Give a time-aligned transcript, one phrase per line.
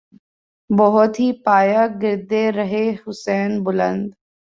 [0.69, 4.05] بہت ہے پایۂ گردِ رہِ حسین بلند